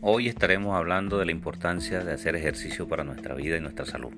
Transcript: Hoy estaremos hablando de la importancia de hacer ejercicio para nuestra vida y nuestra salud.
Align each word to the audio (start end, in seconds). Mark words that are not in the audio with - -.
Hoy 0.00 0.28
estaremos 0.28 0.76
hablando 0.76 1.18
de 1.18 1.26
la 1.26 1.32
importancia 1.32 2.04
de 2.04 2.12
hacer 2.12 2.36
ejercicio 2.36 2.86
para 2.86 3.02
nuestra 3.02 3.34
vida 3.34 3.56
y 3.56 3.60
nuestra 3.60 3.84
salud. 3.84 4.12